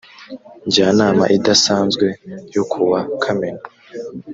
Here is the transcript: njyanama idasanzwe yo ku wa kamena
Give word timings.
njyanama 0.67 1.23
idasanzwe 1.37 2.07
yo 2.55 2.63
ku 2.71 2.79
wa 2.89 3.01
kamena 3.23 3.63